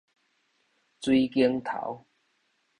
[1.01, 2.07] 水梘頭